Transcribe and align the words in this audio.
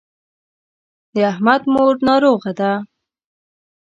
د 1.13 1.15
احمد 1.31 1.61
مور 1.73 1.93
ناروغه 2.07 2.51
ده. 2.59 2.71